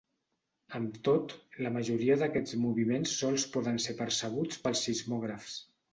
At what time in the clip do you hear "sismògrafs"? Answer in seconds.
4.89-5.61